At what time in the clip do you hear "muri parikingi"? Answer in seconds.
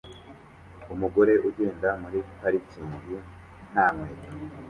2.01-3.15